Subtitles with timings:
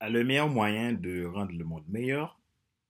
[0.00, 2.38] le meilleur moyen de rendre le monde meilleur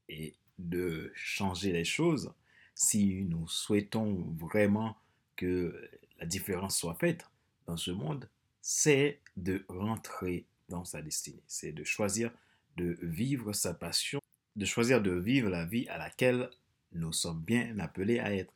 [0.08, 2.33] et de changer les choses,
[2.75, 4.96] si nous souhaitons vraiment
[5.37, 7.29] que la différence soit faite
[7.67, 8.29] dans ce monde,
[8.61, 11.43] c'est de rentrer dans sa destinée.
[11.46, 12.30] C'est de choisir
[12.77, 14.21] de vivre sa passion,
[14.57, 16.50] de choisir de vivre la vie à laquelle
[16.93, 18.52] nous sommes bien appelés à être.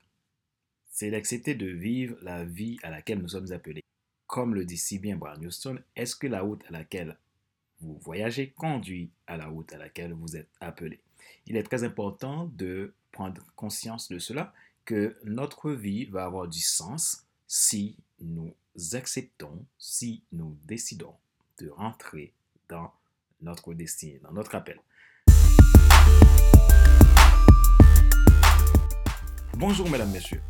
[0.91, 3.83] C'est d'accepter de vivre la vie à laquelle nous sommes appelés.
[4.27, 7.17] Comme le dit si bien Brian Houston, est-ce que la route à laquelle
[7.81, 11.01] vous voyagez conduit à la route à laquelle vous êtes appelé
[11.47, 14.53] Il est très important de prendre conscience de cela,
[14.85, 18.55] que notre vie va avoir du sens si nous
[18.93, 21.15] acceptons, si nous décidons
[21.59, 22.33] de rentrer
[22.69, 22.93] dans
[23.41, 24.81] notre destinée, dans notre appel.
[29.57, 30.41] Bonjour mesdames, messieurs.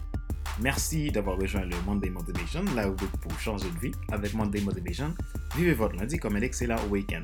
[0.61, 3.93] Merci d'avoir rejoint le Monday Motivation, là où pour changer de vie.
[4.11, 5.15] Avec Monday Motivation,
[5.57, 7.23] vivez votre lundi comme un excellent week-end.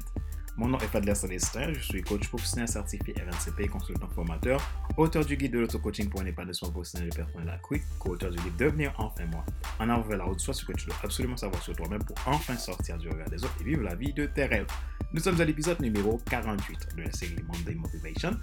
[0.56, 4.62] Mon nom est Fadler Célestin, je suis coach professionnel certifié RNCP, consultant formateur,
[4.97, 8.56] auteur du guide de l'auto-coaching pour un épanouissement professionnel et personnel accru, co-auteur du livre
[8.56, 9.45] Devenir enfin moi.
[9.80, 12.17] En avant vers la route, soit ce que tu dois absolument savoir sur toi-même pour
[12.27, 14.69] enfin sortir du regard des autres et vivre la vie de tes rêves.
[15.12, 18.39] Nous sommes à l'épisode numéro 48 de la série Monday Motivation.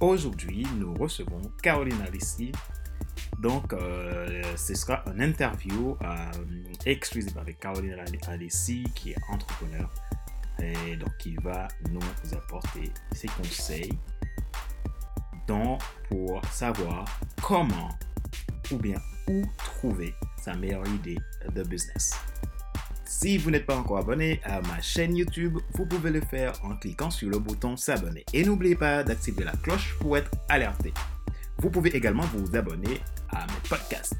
[0.00, 2.52] Aujourd'hui, nous recevons Caroline Alissi.
[3.38, 6.16] Donc, euh, ce sera une interview euh,
[6.86, 7.96] exclusive avec Caroline
[8.28, 9.90] Alissi, qui est entrepreneur
[10.62, 12.00] et donc, il va nous
[12.34, 13.92] apporter ses conseils
[15.46, 17.04] donc, pour savoir
[17.42, 17.90] comment
[18.70, 18.98] ou bien
[19.28, 21.18] où trouver sa meilleure idée
[21.54, 22.14] de business.
[23.04, 26.76] Si vous n'êtes pas encore abonné à ma chaîne YouTube, vous pouvez le faire en
[26.76, 28.24] cliquant sur le bouton s'abonner.
[28.32, 30.92] Et n'oubliez pas d'activer la cloche pour être alerté.
[31.64, 34.18] Vous pouvez également vous abonner à mes podcasts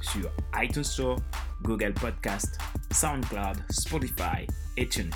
[0.00, 1.18] sur iTunes Store,
[1.60, 2.58] Google Podcast,
[2.90, 4.46] SoundCloud, Spotify
[4.78, 5.14] et TuneIn.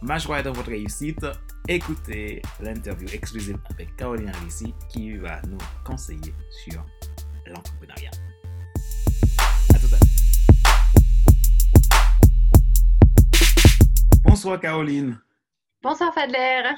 [0.00, 1.26] Ma joie dans votre réussite.
[1.68, 6.82] Écoutez l'interview exclusive avec Caroline Alissi qui va nous conseiller sur
[7.44, 8.10] l'entrepreneuriat.
[9.74, 10.08] À tout à l'heure.
[14.24, 15.20] Bonsoir Caroline.
[15.82, 16.70] Bonsoir Fadler.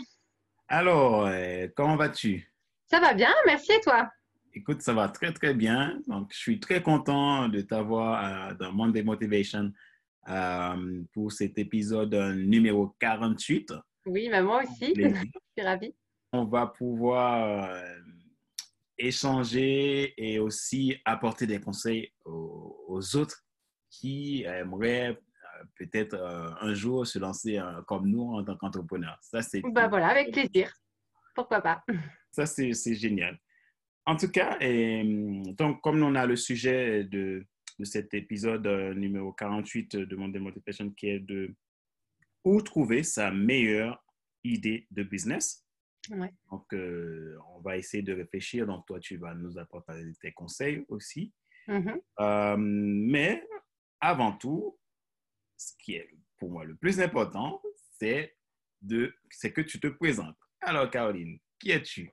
[0.66, 2.51] Alors, euh, comment vas-tu?
[2.91, 4.11] Ça va bien, merci et toi?
[4.56, 6.00] Écoute, ça va très très bien.
[6.06, 9.72] Donc, je suis très content de t'avoir euh, dans Monday Motivation
[10.28, 13.75] euh, pour cet épisode numéro 48.
[14.06, 14.94] Oui, mais moi aussi.
[14.97, 15.94] je suis ravie.
[16.32, 17.98] On va pouvoir euh,
[18.97, 23.44] échanger et aussi apporter des conseils aux, autres
[23.91, 26.15] qui aimeraient euh, peut-être
[26.60, 29.19] un jour se lancer comme nous en tant qu'entrepreneurs.
[29.21, 29.62] Ça, c'est.
[29.62, 30.72] Bah voilà, avec plaisir.
[31.34, 31.82] Pourquoi pas?
[32.31, 33.36] Ça, c'est génial.
[34.06, 35.03] En tout cas, et,
[35.56, 37.47] donc, comme on a le sujet de
[37.78, 41.54] de cet épisode euh, numéro 48 de mon Motivation qui est de
[42.44, 44.04] où trouver sa meilleure
[44.44, 45.66] idée de business.
[46.50, 48.66] Donc, euh, on va essayer de réfléchir.
[48.66, 51.32] Donc, toi, tu vas nous apporter tes conseils aussi.
[51.66, 52.00] Mm-hmm.
[52.21, 53.42] Euh, mais
[54.00, 54.78] avant tout,
[55.56, 57.62] ce qui est pour moi le plus important,
[57.98, 58.36] c'est
[58.82, 60.36] que tu te présentes.
[60.60, 62.12] Alors, Caroline, qui es-tu?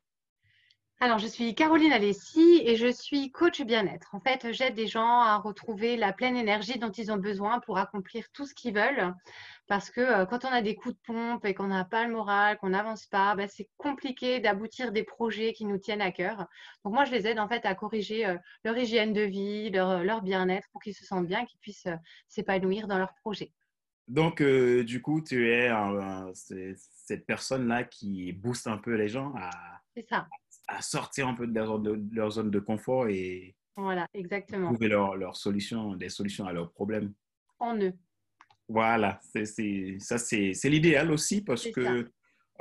[1.04, 4.14] Alors, je suis Caroline Alessi et je suis coach bien-être.
[4.14, 7.80] En fait, j'aide des gens à retrouver la pleine énergie dont ils ont besoin pour
[7.80, 9.12] accomplir tout ce qu'ils veulent.
[9.66, 12.14] Parce que euh, quand on a des coups de pompe et qu'on n'a pas le
[12.14, 16.46] moral, qu'on n'avance pas, ben, c'est compliqué d'aboutir des projets qui nous tiennent à cœur.
[16.86, 20.04] Donc, moi, je les aide en fait à corriger euh, leur hygiène de vie, leur,
[20.04, 21.98] leur bien-être pour qu'ils se sentent bien, qu'ils puissent euh,
[22.28, 23.52] s'épanouir dans leurs projets.
[24.08, 25.72] Donc, du coup, tu es
[26.34, 29.50] cette personne-là qui booste un peu les gens à,
[30.10, 30.28] ça
[30.72, 34.70] à sortir un peu de leur, de leur, zone de confort et voilà, exactement.
[34.70, 37.14] trouver leur, leur solution, des solutions à leurs problèmes.
[37.60, 37.94] En eux.
[38.68, 42.10] Voilà, c'est, ça c'est, l'idéal aussi parce que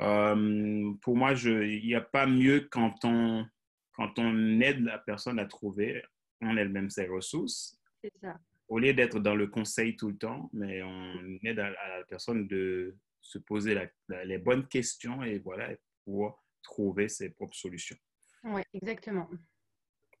[0.01, 3.45] euh, pour moi, il n'y a pas mieux quand on,
[3.93, 6.03] quand on aide la personne à trouver
[6.41, 7.79] en elle-même ses ressources.
[8.03, 8.37] C'est ça.
[8.67, 12.47] Au lieu d'être dans le conseil tout le temps, mais on aide à, la personne
[12.47, 13.77] de se poser
[14.25, 15.69] les bonnes questions et voilà,
[16.03, 17.97] pour trouver ses propres solutions.
[18.43, 19.29] Oui, exactement.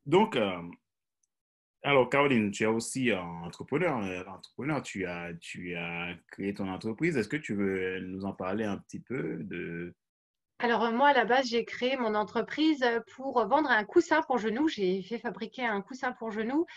[0.05, 0.61] Donc, euh,
[1.83, 3.97] alors Caroline, tu es aussi un entrepreneur.
[4.27, 7.17] entrepreneur tu, as, tu as créé ton entreprise.
[7.17, 9.95] Est-ce que tu veux nous en parler un petit peu de...
[10.59, 12.85] Alors moi, à la base, j'ai créé mon entreprise
[13.15, 14.67] pour vendre un coussin pour genoux.
[14.67, 16.67] J'ai fait fabriquer un coussin pour genoux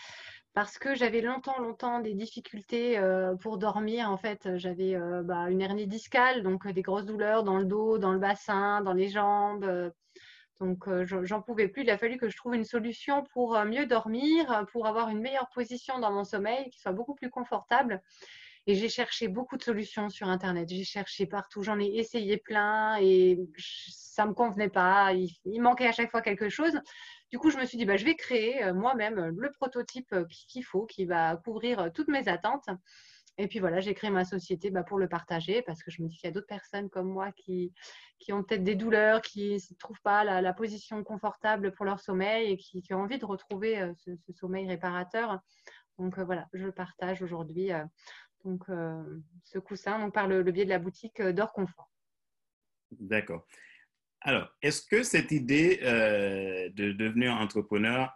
[0.55, 4.09] parce que j'avais longtemps, longtemps des difficultés euh, pour dormir.
[4.09, 7.65] En fait, j'avais euh, bah, une hernie discale, donc euh, des grosses douleurs dans le
[7.65, 9.91] dos, dans le bassin, dans les jambes.
[10.61, 11.83] donc, j'en pouvais plus.
[11.83, 15.49] Il a fallu que je trouve une solution pour mieux dormir, pour avoir une meilleure
[15.49, 18.01] position dans mon sommeil, qui soit beaucoup plus confortable.
[18.67, 20.69] Et j'ai cherché beaucoup de solutions sur Internet.
[20.69, 21.61] J'ai cherché partout.
[21.61, 25.13] J'en ai essayé plein et ça ne me convenait pas.
[25.13, 26.73] Il, manquait à chaque fois quelque chose.
[27.35, 30.23] Du coup, je me suis dit, bah, je vais créer euh, moi-même le prototype euh,
[30.47, 32.69] qu'il faut, qui va couvrir euh, toutes mes attentes.
[33.37, 36.07] Et puis voilà, j'ai créé ma société bah, pour le partager parce que je me
[36.07, 37.73] dis qu'il y a d'autres personnes comme moi qui,
[38.19, 42.53] qui ont peut-être des douleurs, qui ne trouvent pas la, position confortable pour leur sommeil
[42.53, 45.41] et qui, ont envie de retrouver ce, sommeil réparateur.
[45.97, 47.71] Donc voilà, je partage aujourd'hui.
[48.45, 51.91] ce coussin donc, par le, le biais de la boutique d'Or Confort.
[52.91, 53.45] D'accord.
[54.27, 58.11] Alors, est-ce que cette idée euh, de devenir entrepreneur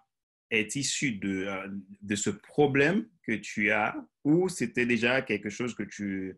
[0.50, 1.68] est issue de, euh,
[2.02, 6.36] de ce problème que tu as ou c'était déjà quelque chose que tu,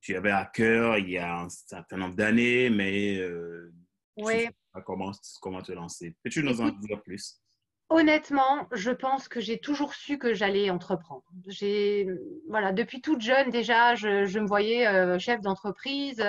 [0.00, 3.74] tu avais à cœur il y a un certain nombre d'années, mais euh,
[4.16, 4.46] oui.
[4.72, 5.10] pas comment,
[5.42, 7.40] comment te lancer Peux-tu nous en dire plus?
[7.88, 11.24] Honnêtement, je pense que j'ai toujours su que j'allais entreprendre.
[11.48, 12.06] J'ai,
[12.48, 16.22] voilà, depuis toute jeune déjà, je, je me voyais chef d'entreprise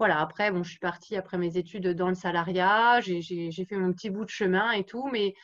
[0.00, 3.92] voilà, après, bon, je suis partie après mes études dans le salariat, j'ai fait mon
[3.92, 5.34] petit bout de chemin et tout, mais,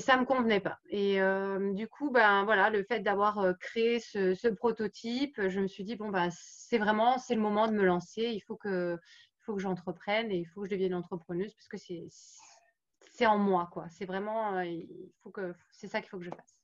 [0.00, 0.78] ça ne me convenait pas.
[0.90, 5.66] Et euh, du coup, ben, voilà, le fait d'avoir euh, créé ce, prototype, je me
[5.66, 8.98] suis dit, bon, ben, c'est vraiment, c'est le moment de me lancer, il faut que,
[9.40, 13.88] faut j'entreprenne et il faut que je devienne entrepreneuse parce que c'est en moi, quoi.
[13.88, 16.63] C'est vraiment, euh, il faut que, c'est ça qu'il faut que je fasse.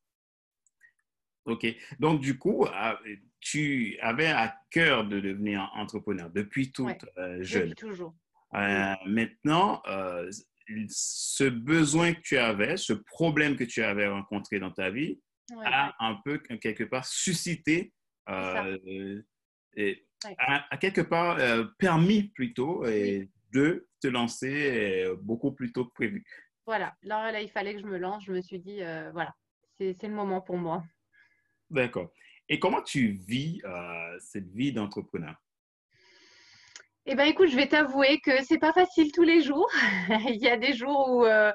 [1.46, 1.66] OK.
[1.98, 2.98] Donc, du coup, ah,
[3.40, 7.70] tu avais à cœur de devenir entrepreneur depuis toute euh, jeune.
[7.70, 8.14] Depuis toujours.
[8.54, 10.30] Euh, maintenant, euh,
[10.88, 15.20] ce besoin que tu avais, ce problème que tu avais rencontré dans ta vie,
[15.64, 17.92] a un peu, quelque part, suscité,
[18.28, 20.06] et
[20.38, 21.38] a, quelque part
[21.78, 26.24] permis plutôt de te lancer beaucoup plus tôt que prévu.
[26.66, 26.94] Voilà.
[27.04, 28.24] Alors là, il fallait que je me lance.
[28.24, 28.80] Je me suis dit,
[29.12, 29.34] voilà,
[29.78, 30.84] c'est le moment pour moi.
[31.70, 32.10] D'accord.
[32.48, 35.36] Et comment tu vis euh, cette vie d'entrepreneur?
[37.06, 39.70] Eh bien, écoute, je vais t'avouer que c'est pas facile tous les jours.
[40.28, 41.52] Il y a des jours où euh,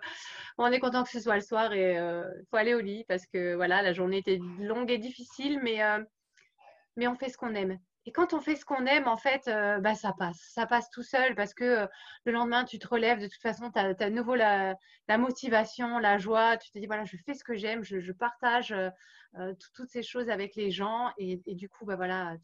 [0.57, 3.03] on est content que ce soit le soir et il euh, faut aller au lit
[3.07, 7.77] parce que voilà, la journée était longue et difficile, mais on fait ce qu'on aime.
[8.07, 10.39] Et quand on fait ce qu'on aime, en fait, euh, bah, ça passe.
[10.53, 11.87] Ça passe tout seul parce que euh,
[12.25, 13.19] le lendemain, tu te relèves.
[13.19, 14.77] De toute façon, tu as, à nouveau la,
[15.09, 16.57] motivation, la joie.
[16.57, 20.29] Tu te dis, voilà, je fais ce que j'aime, je, partage euh, toutes ces choses
[20.29, 21.11] avec les gens.
[21.17, 22.35] Et, du coup, bah, voilà,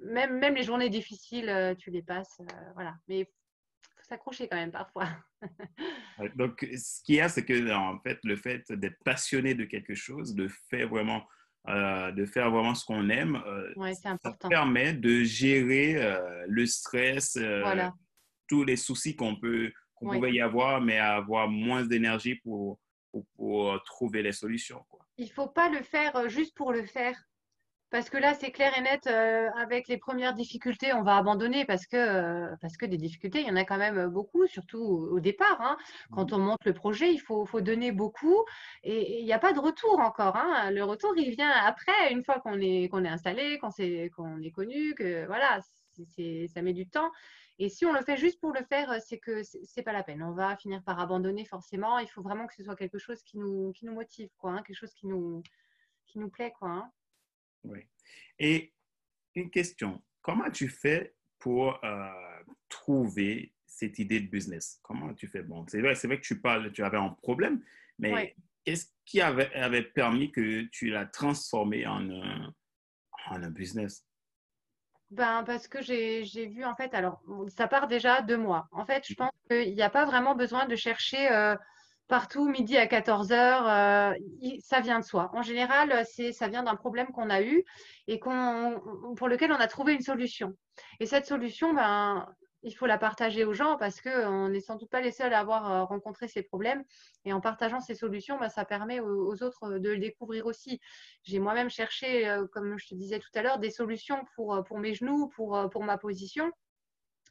[0.00, 2.40] même, même les journées difficiles, tu les passes.
[2.74, 2.94] voilà.
[3.08, 5.08] Mais il faut s'accrocher quand même parfois.
[6.36, 9.94] Donc, ce qu'il y a, c'est que, en fait, le fait d'être passionné de quelque
[9.94, 11.22] chose, de faire vraiment
[11.68, 14.16] euh, de faire vraiment ce qu'on aime, euh, ça
[14.48, 17.38] permet de gérer euh, le stress,
[18.48, 22.80] tous les soucis qu'on peut qu'on pouvait y avoir, mais avoir moins d'énergie pour,
[23.36, 24.84] pour, trouver les solutions.
[24.90, 25.06] Quoi.
[25.16, 27.16] Il ne faut pas le faire juste pour le faire.
[27.92, 31.66] Parce que là, c'est clair et net, euh, avec les premières difficultés, on va abandonner
[31.66, 34.78] parce que, euh, parce que des difficultés, il y en a quand même beaucoup, surtout
[34.80, 35.60] au, départ.
[35.60, 35.76] Hein.
[36.10, 36.34] Quand mmh.
[36.34, 38.46] on monte le projet, il faut, faut donner beaucoup
[38.82, 40.36] et il n'y a pas de retour encore.
[40.36, 40.70] Hein.
[40.70, 44.40] Le retour, il vient après, une fois qu'on est, qu'on est installé, qu'on est, qu'on
[44.40, 45.60] est connu, que voilà,
[46.48, 47.10] ça met du temps.
[47.58, 50.22] Et si on le fait juste pour le faire, c'est que c'est pas la peine.
[50.22, 51.98] On va finir par abandonner forcément.
[51.98, 54.62] Il faut vraiment que ce soit quelque chose qui nous, qui nous motive, quoi, hein,
[54.62, 55.42] quelque chose qui nous,
[56.06, 56.90] qui nous plaît, quoi.
[57.64, 57.80] Oui.
[58.38, 58.72] Et
[59.34, 62.08] une question, comment tu fais pour euh,
[62.68, 64.78] trouver cette idée de business?
[64.82, 65.42] Comment tu fais?
[65.42, 67.62] Bon, c'est vrai, vrai que tu parles, tu avais un problème,
[67.98, 68.34] mais
[68.64, 72.54] qu'est-ce qui avait, avait, permis que tu l'as transformé en un,
[73.26, 74.06] en un business?
[75.10, 78.66] Ben, parce que j'ai vu, en fait, alors, ça part déjà de moi.
[78.72, 81.54] En fait, je pense qu'il n'y a pas vraiment besoin de chercher euh,
[82.12, 84.12] partout, midi à 14 heures, euh,
[84.60, 85.30] ça vient de soi.
[85.32, 87.64] En général, ça vient d'un problème qu'on a eu
[88.06, 90.52] et pour lequel on a trouvé une solution.
[91.00, 92.26] Et cette solution, ben,
[92.64, 95.38] il faut la partager aux gens parce qu'on n'est sans doute pas les seuls à
[95.38, 96.84] avoir euh, rencontré ces problèmes.
[97.24, 100.80] Et en partageant ces solutions, ben, ça permet aux, autres de le découvrir aussi.
[101.22, 104.78] J'ai moi-même cherché, euh, comme je te disais tout à l'heure, des solutions pour, pour
[104.78, 106.52] mes genoux, pour, pour ma position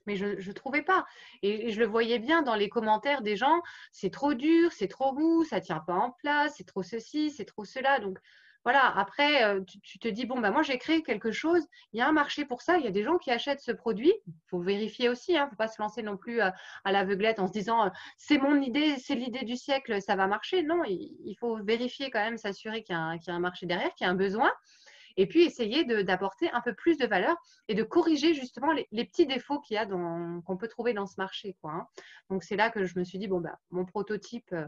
[0.05, 1.05] mais je ne trouvais pas.
[1.41, 5.13] Et, je le voyais bien dans les commentaires des gens, c'est trop dur, c'est trop
[5.13, 8.00] mou, ça ne tient pas en place, c'est trop ceci, c'est trop cela.
[8.00, 8.20] Donc
[8.63, 12.01] voilà, après, euh, tu, te dis, bon, bah, moi j'ai créé quelque chose, il y
[12.01, 14.13] a un marché pour ça, il y a des gens qui achètent ce produit.
[14.27, 16.53] Il faut vérifier aussi, il hein, ne faut pas se lancer non plus à,
[16.86, 20.62] l'aveuglette en se disant, euh, c'est mon idée, c'est l'idée du siècle, ça va marcher.
[20.62, 24.08] Non, il, faut vérifier quand même, s'assurer qu'il y, a un marché derrière, qu'il y
[24.08, 24.51] a un besoin
[25.18, 27.36] et puis essayer d'apporter un peu plus de valeur
[27.68, 31.15] et de corriger justement les, petits défauts qu'il y a qu'on peut trouver dans ce
[31.18, 31.56] marché.
[31.63, 31.88] Hein.
[32.30, 34.68] Donc c'est là que je me suis dit, bon, bah, mon prototype, euh,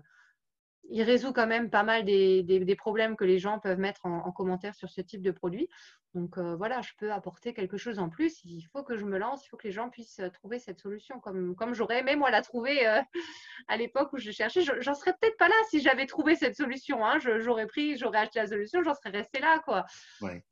[0.89, 4.75] il résout quand même pas mal des, problèmes que les gens peuvent mettre en, commentaire
[4.75, 5.69] sur ce type de produit.
[6.13, 8.43] Donc euh, voilà, je peux apporter quelque chose en plus.
[8.45, 10.79] Il faut que je me lance, il faut que les gens puissent euh, trouver cette
[10.79, 13.01] solution comme, comme j'aurais aimé moi la trouver euh,
[13.67, 14.61] à l'époque où je cherchais.
[14.61, 17.05] J'en serais peut-être pas là si j'avais trouvé cette solution.
[17.05, 17.17] Hein.
[17.19, 19.59] J'aurais pris, j'aurais acheté la solution, j'en serais restée là.
[19.65, 19.85] quoi.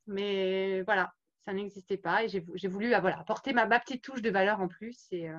[0.07, 1.13] Mais voilà,
[1.45, 5.07] ça n'existait pas et j'ai voulu voilà, apporter ma, petite touche de valeur en plus
[5.11, 5.29] et,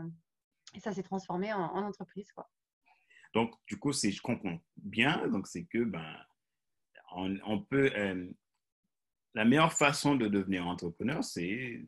[0.79, 2.31] ça s'est transformé en, en entreprise.
[2.33, 2.49] quoi.
[3.35, 6.17] Donc, du coup, si je comprends bien, donc c'est que ben,
[7.15, 7.91] on, peut.
[7.97, 8.29] Euh,
[9.35, 11.85] la meilleure façon de devenir entrepreneur, c'est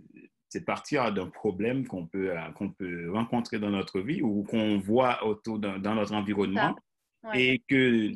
[0.66, 5.24] partir d'un problème qu'on peut, euh, qu'on peut rencontrer dans notre vie ou qu'on voit
[5.24, 6.76] autour dans, notre environnement
[7.34, 8.12] et que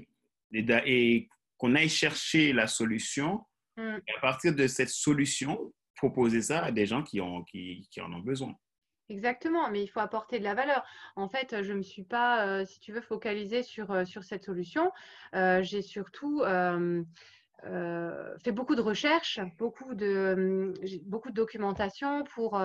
[0.52, 3.44] et, qu'on aille chercher la solution.
[3.76, 3.96] Mm.
[4.06, 8.00] Et à partir de cette solution, proposer ça à des gens qui, ont, qui, qui
[8.00, 8.54] en ont besoin.
[9.10, 10.84] Exactement, mais il faut apporter de la valeur.
[11.16, 14.22] En fait, je ne me suis pas, euh, si tu veux, focalisée sur, euh, sur
[14.22, 14.92] cette solution.
[15.34, 16.42] Euh, j'ai surtout
[17.62, 20.72] fait beaucoup de recherches, beaucoup de,
[21.04, 22.60] beaucoup de documentation pour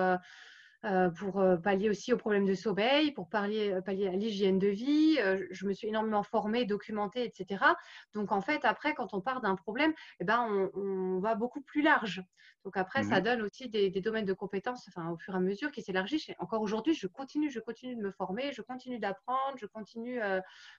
[1.16, 4.68] pour euh, pallier aussi aux problèmes de sommeil, pour pallier, euh, pallier à l'hygiène de
[4.68, 5.18] vie.
[5.50, 7.64] je me suis énormément formée, documentée, etc.
[8.12, 11.80] Donc en fait, après, quand on part d'un problème, eh ben, on, va beaucoup plus
[11.80, 12.22] large.
[12.64, 15.40] Donc après, ça mmh donne aussi des, domaines de compétences enfin, au fur et à
[15.40, 16.30] mesure qui s'élargissent.
[16.38, 20.20] Encore aujourd'hui, je continue, je continue de me former, je continue d'apprendre, je continue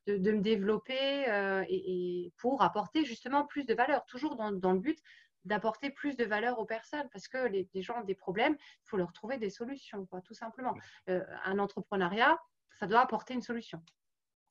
[0.05, 1.25] de, me développer
[1.69, 4.99] et, pour apporter justement plus de valeur, toujours dans, dans le but
[5.45, 8.97] d'apporter plus de valeur aux personnes parce que les, gens ont des problèmes, il faut
[8.97, 10.75] leur trouver des solutions, quoi, tout simplement.
[11.09, 12.37] Euh, un entrepreneuriat,
[12.79, 13.81] ça doit apporter une solution.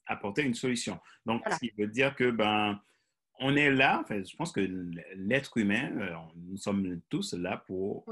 [0.06, 1.00] Apporter une solution.
[1.26, 2.80] Donc, ce qui veut dire que ben,
[3.40, 4.60] on est là, je pense que
[5.14, 8.06] l'être humain, euh, nous sommes tous là pour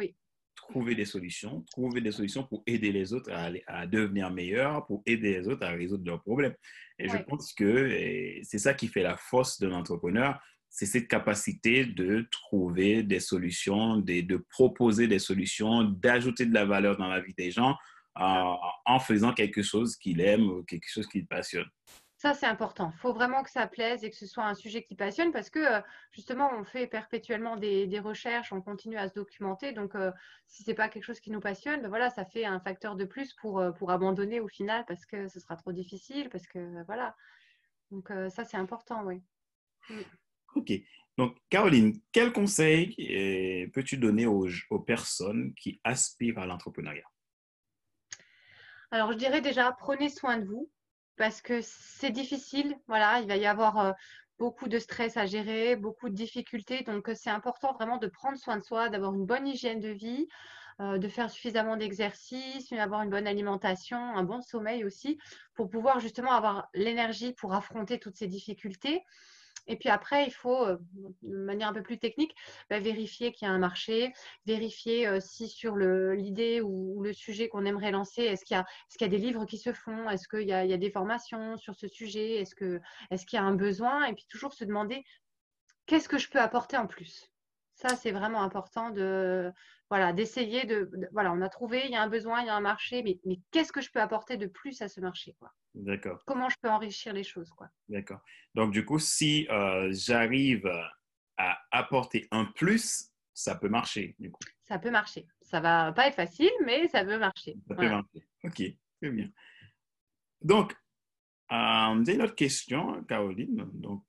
[0.55, 5.03] trouver des solutions, trouver des solutions pour aider les autres à, à, devenir meilleurs, pour
[5.07, 6.55] aider les autres à résoudre leurs problèmes.
[6.99, 10.41] Et je pense que c'est ça qui fait la force de l'entrepreneur,
[10.73, 16.97] c'est cette capacité de trouver des solutions, de, proposer des solutions, d'ajouter de la valeur
[16.97, 17.77] dans la vie des gens
[18.19, 18.55] euh,
[18.87, 21.69] en faisant quelque chose qu'il aime ou quelque chose qu'il passionne.
[22.17, 22.91] Ça, c'est important.
[22.95, 25.51] Il faut vraiment que ça plaise et que ce soit un sujet qui passionne parce
[25.51, 29.73] que euh, justement, on fait perpétuellement des, recherches, on continue à se documenter.
[29.73, 30.11] Donc, euh,
[30.47, 32.97] si ce n'est pas quelque chose qui nous passionne, ben voilà, ça fait un facteur
[32.97, 36.31] de plus pour, pour abandonner au final parce que ce sera trop difficile.
[36.31, 37.15] Parce que voilà.
[37.91, 39.21] Donc, ça, c'est important, oui.
[39.91, 40.01] Mm.
[40.55, 40.73] OK.
[41.19, 44.49] Donc, Caroline, quel conseil euh, peux-tu donner aux,
[44.87, 47.05] personnes qui aspirent à l'entrepreneuriat?
[48.91, 50.71] Alors, je dirais déjà, prenez soin de vous
[51.17, 52.77] parce que c'est difficile.
[52.89, 53.93] Voilà, il va y avoir euh,
[54.39, 56.83] beaucoup de stress à gérer, beaucoup de difficultés.
[56.83, 60.29] Donc, c'est important vraiment de prendre soin de soi, d'avoir une bonne hygiène de vie,
[60.81, 65.19] euh, de faire suffisamment d'exercice, d'avoir une bonne alimentation, un bon sommeil aussi,
[65.55, 69.03] pour pouvoir justement avoir l'énergie pour affronter toutes ces difficultés.
[69.67, 70.77] Et puis après, il faut, euh,
[71.23, 72.35] de manière un peu plus technique,
[72.69, 74.13] bah, vérifier qu'il y a un marché,
[74.47, 79.09] vérifier euh, si sur l'idée ou, le sujet qu'on aimerait lancer, est-ce qu'il y, a
[79.09, 82.55] des livres qui se font, est-ce qu'il y, a des formations sur ce sujet, est-ce
[82.55, 82.81] qu'il
[83.33, 85.05] y a un besoin, et puis toujours se demander
[85.87, 87.32] qu'est-ce que je peux apporter en plus?
[87.83, 89.53] Ça, c'est vraiment important de
[89.91, 92.55] voilà d'essayer de, voilà, on a trouvé, il y a un besoin, il y a
[92.55, 95.53] un marché, mais, mais qu'est-ce que je peux apporter de plus à ce marché quoi?
[95.75, 96.23] D'accord.
[96.25, 97.69] Comment je peux enrichir les choses quoi?
[97.89, 98.21] D'accord.
[98.55, 100.67] Donc du coup, si euh, j'arrive
[101.37, 104.45] à apporter un plus, ça peut marcher du coup.
[104.63, 105.27] Ça peut marcher.
[105.41, 107.57] Ça va pas être facile, mais ça peut marcher.
[107.67, 108.27] Ça peut marcher.
[108.45, 108.63] Ok,
[109.01, 109.29] très bien.
[110.41, 110.77] Donc,
[111.51, 113.69] euh, j'ai une autre question, Caroline.
[113.75, 114.05] Donc,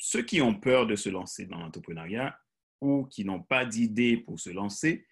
[0.00, 2.36] ceux qui ont peur de se lancer dans l'entrepreneuriat
[2.80, 5.06] ou qui n'ont pas d'idée pour se lancer,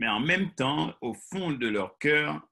[0.00, 2.42] mais en même temps, au fond de leur cœur,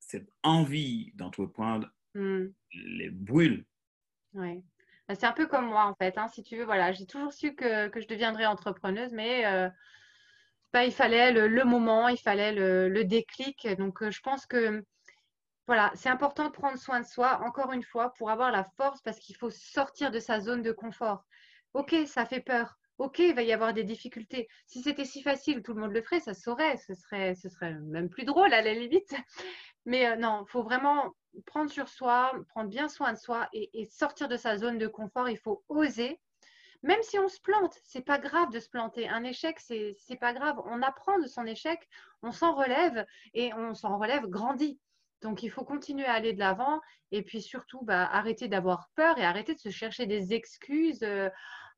[0.00, 2.46] cette envie d'entreprendre hmm.
[2.72, 3.64] les brûle.
[4.34, 4.64] Oui.
[5.08, 6.18] Bah, c'est un peu comme moi, en fait.
[6.18, 9.70] Hein, si tu veux, voilà, j'ai toujours su que, que, je deviendrais entrepreneuse, mais euh,
[10.72, 13.68] bah, il fallait le, moment, il fallait le, le déclic.
[13.78, 14.84] Donc, euh, je pense que
[15.66, 19.02] voilà, c'est important de prendre soin de soi, encore une fois, pour avoir la force,
[19.02, 21.24] parce qu'il faut sortir de sa zone de confort.
[21.74, 22.78] Ok, ça fait peur.
[22.98, 24.48] Ok, il va y avoir des difficultés.
[24.66, 26.76] Si c'était si facile, tout le monde le ferait, ça saurait.
[26.78, 29.14] Ce serait, même plus drôle à la limite.
[29.86, 33.86] Mais euh, non, il faut vraiment prendre sur soi, prendre bien soin de soi et,
[33.90, 35.28] sortir de sa zone de confort.
[35.28, 36.20] Il faut oser.
[36.82, 39.08] Même si on se plante, c'est pas grave de se planter.
[39.08, 40.60] Un échec, c'est pas grave.
[40.66, 41.88] On apprend de son échec,
[42.22, 43.04] on s'en relève
[43.34, 44.78] et on s'en relève grandi.
[45.22, 46.80] Donc, il faut continuer à aller de l'avant
[47.10, 51.02] et puis surtout bah, arrêter d'avoir peur et arrêter de se chercher des excuses.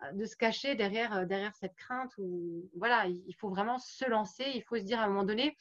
[0.03, 2.13] Euh, de se cacher derrière, euh, derrière cette crainte.
[2.19, 4.45] Ou, voilà, il faut vraiment se lancer.
[4.55, 5.57] Il faut se dire à un moment donné,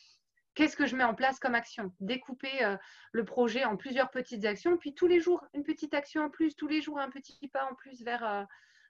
[0.54, 1.92] qu'est-ce que je mets en place comme action?
[2.00, 2.78] Découper euh,
[3.12, 6.56] le projet en plusieurs petites actions, puis tous les jours, une petite action en plus,
[6.56, 8.46] tous les jours, un petit pas en plus vers,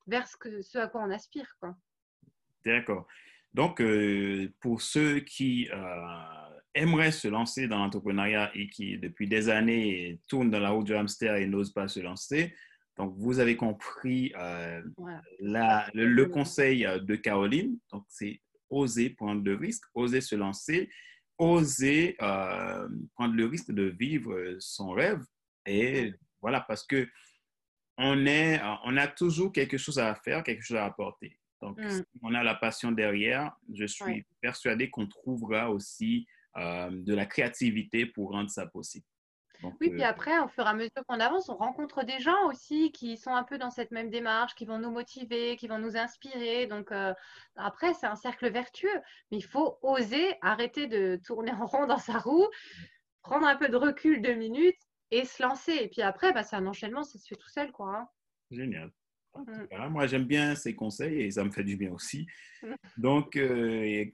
[0.07, 1.57] vers ce, ce à quoi on aspire.
[2.65, 3.07] D'accord.
[3.53, 3.81] Donc,
[4.59, 5.69] pour ceux qui
[6.73, 10.95] aimeraient se lancer dans l'entrepreneuriat et qui, depuis des années, tournent dans la route du
[10.95, 12.55] hamster et n'osent pas se lancer,
[12.97, 14.33] donc, vous avez compris
[15.39, 17.77] la, le, le, conseil de Caroline.
[17.91, 20.89] Donc, c'est oser prendre le risque, oser se lancer
[21.37, 25.23] oser euh, prendre le risque de vivre son rêve.
[25.65, 27.07] Et voilà, parce que
[27.97, 31.37] on, est, on a toujours quelque chose à faire, quelque chose à apporter.
[31.61, 31.89] Donc, mm.
[31.89, 37.25] si on a la passion derrière, je suis persuadé qu'on trouvera aussi euh, de la
[37.25, 39.05] créativité pour rendre ça possible
[39.81, 42.91] oui, puis après, au fur et à mesure qu'on avance, on rencontre des gens aussi
[42.91, 45.97] qui sont un peu dans cette même démarche, qui vont nous motiver, qui vont nous
[45.97, 46.67] inspirer.
[46.67, 46.91] Donc
[47.55, 51.97] après, c'est un cercle vertueux, mais il faut oser arrêter de tourner en rond dans
[51.97, 52.47] sa roue,
[53.21, 54.79] prendre un peu de recul deux minutes
[55.11, 55.73] et se lancer.
[55.73, 57.71] Et puis après, bah, c'est un enchaînement, ça se fait tout seul.
[57.71, 57.97] quoi.
[57.97, 58.07] Hein.
[58.51, 58.91] Génial.
[59.35, 59.89] Mmh.
[59.89, 62.27] moi, j'aime bien ces conseils et ça me fait du bien aussi.
[62.97, 63.39] Donc,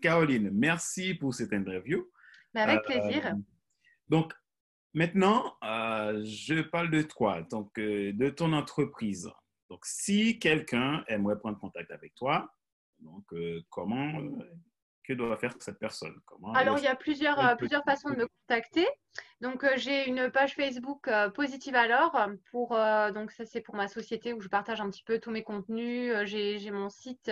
[0.02, 2.10] Caroline, merci pour cette interview.
[2.54, 3.36] Bah, avec plaisir.
[4.10, 4.34] Donc,
[4.96, 9.28] Maintenant, euh, je parle de toi, donc euh, de ton entreprise.
[9.70, 12.54] Donc, si quelqu'un aimerait prendre contact avec toi,
[13.00, 14.14] donc euh, comment,
[15.04, 16.14] que doit faire cette personne?
[16.28, 18.88] Comment Alors, il y a plusieurs, plusieurs façons de me contacter.
[19.44, 22.18] Donc, euh, j'ai une page Facebook euh, Positive alors.
[22.50, 25.32] Pour, euh, donc, ça, c'est pour ma société où je partage un petit peu tous
[25.32, 26.16] mes contenus.
[26.24, 27.30] j'ai mon site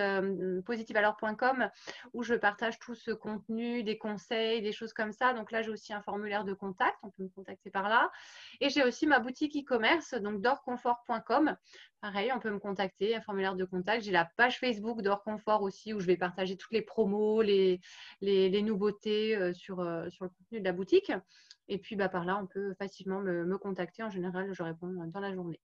[0.66, 1.70] positivealors.com
[2.14, 5.34] où je partage tout ce contenu, des conseils, des choses comme ça.
[5.34, 6.98] Donc, là, j'ai aussi un formulaire de contact.
[7.04, 8.12] On peut me contacter par là.
[8.60, 11.56] Et j'ai aussi ma boutique e-commerce, donc dorconfort.com.
[12.02, 14.04] Pareil, on peut me contacter, un formulaire de contact.
[14.04, 17.80] J'ai la page Facebook d'Orconfort aussi où je vais partager toutes les promos, les,
[18.22, 21.14] nouveautés sur le contenu de la boutique.
[21.68, 24.04] Et puis bah, par là, on peut facilement me, contacter.
[24.04, 25.60] En général, je réponds dans la journée.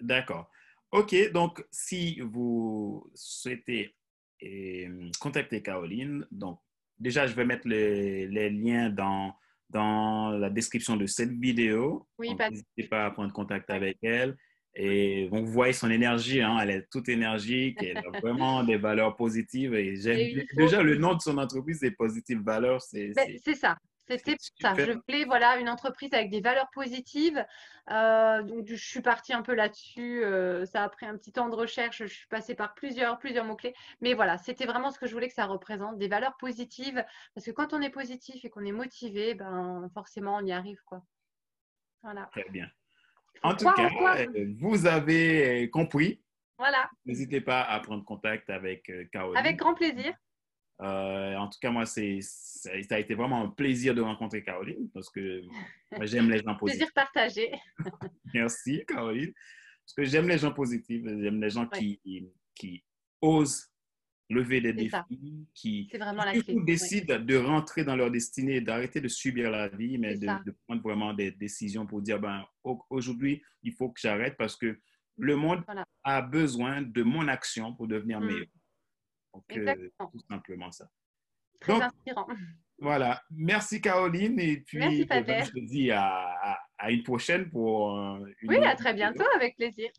[0.00, 0.50] D'accord.
[0.92, 3.96] OK, donc si vous souhaitez
[4.42, 6.60] euh, contacter Caroline, donc
[6.98, 9.34] déjà, je vais mettre les, liens dans,
[9.70, 12.06] dans la description de cette vidéo.
[12.18, 14.36] Oui, N'hésitez pas à prendre contact avec elle.
[14.74, 19.16] Et vous voyez son énergie, hein, elle est toute énergique, elle a vraiment des valeurs
[19.16, 19.74] positives.
[19.74, 22.80] Et j'aime déjà le nom de son entreprise, c'est Positive Valeurs.
[22.80, 23.76] C'est ben, ça,
[24.18, 24.74] c'était ça.
[24.76, 27.44] Je voulais voilà, une entreprise avec des valeurs positives.
[27.90, 30.24] Euh, donc, je suis partie un peu là-dessus.
[30.24, 31.98] Euh, ça a pris un petit temps de recherche.
[31.98, 33.74] Je suis passée par plusieurs, plusieurs mots-clés.
[34.00, 37.04] Mais voilà, c'était vraiment ce que je voulais que ça représente, des valeurs positives.
[37.34, 40.80] Parce que quand on est positif et qu'on est motivé, ben, forcément, on y arrive.
[40.86, 41.02] Quoi.
[42.02, 42.28] Voilà.
[42.32, 42.68] Très bien.
[43.42, 46.22] En tout cas, euh, vous avez compris.
[46.58, 46.88] Voilà.
[47.06, 49.36] N'hésitez pas à prendre contact avec Caroline.
[49.36, 50.14] Avec grand plaisir.
[50.80, 54.90] Euh, en tout cas, moi, c'est, ça a été vraiment un plaisir de rencontrer Caroline
[54.92, 55.42] parce que
[56.02, 56.80] j'aime les gens positifs.
[56.80, 57.52] plaisir partagé.
[58.34, 59.32] Merci, Caroline.
[59.84, 62.00] Parce que j'aime les gens positifs, j'aime les gens qui,
[62.54, 62.84] qui
[63.20, 63.72] osent
[64.32, 65.90] lever des défis, qui,
[66.64, 70.26] décident de rentrer dans leur destinée, d'arrêter de subir la vie, mais de,
[70.66, 72.44] prendre vraiment des décisions pour dire, ben,
[72.90, 74.78] aujourd'hui, il faut que j'arrête parce que
[75.18, 75.62] le monde
[76.02, 78.26] a besoin de mon action pour devenir mm.
[78.26, 78.46] meilleur.
[79.34, 80.86] Donc, euh, tout simplement ça.
[81.60, 82.26] Très inspirant.
[82.78, 83.22] Voilà.
[83.30, 84.38] Merci Caroline.
[84.40, 88.56] Et puis, Merci, euh, je te dis à, à, une prochaine pour euh, une Oui,
[88.56, 89.90] à très bientôt, avec plaisir.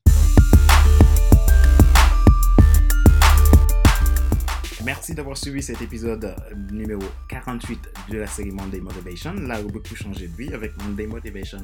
[4.85, 6.35] Merci d'avoir suivi cet épisode
[6.73, 11.07] numéro 48 de la série Monday Motivation, la rubrique pour changer de vie avec Monday
[11.07, 11.63] Motivation.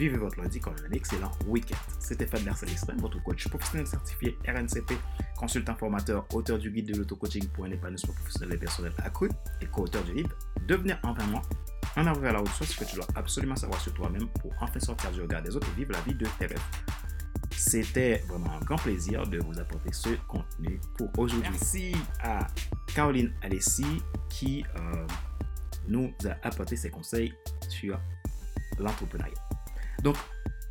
[0.00, 1.76] Vivez votre lundi comme un excellent week-end.
[1.98, 4.94] C'était Fadler Célestin, votre coach professionnel certifié RNCP,
[5.36, 9.28] consultant formateur, auteur du guide de l'auto-coaching pour un épanouissement professionnel et personnel accru
[9.60, 10.30] et co-auteur du livre
[10.66, 11.42] Devenir enfin moi,
[11.98, 14.80] en arriver à la haute ce que tu dois absolument savoir sur toi-même pour enfin
[14.80, 16.64] sortir du regard des autres et vivre la vie de tes rêves.
[17.50, 21.50] C'était vraiment un grand plaisir de vous apporter ce contenu pour aujourd'hui.
[21.50, 22.46] Merci à
[22.94, 23.84] Caroline Alessi
[24.30, 25.06] qui euh,
[25.88, 27.34] nous a apporté ses conseils
[27.68, 28.00] sur
[28.78, 29.49] l'entrepreneuriat.
[30.02, 30.16] Donc,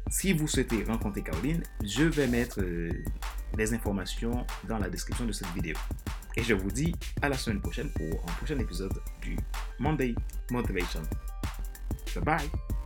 [0.10, 2.90] si vous souhaitez rencontrer Caroline, je vais mettre euh,
[3.58, 5.76] les informations dans la description de cette vidéo.
[6.36, 9.38] Et je vous dis à la semaine prochaine pour un prochain épisode du
[9.80, 10.16] Monday
[10.52, 11.02] Motivation.
[12.16, 12.79] Bye bye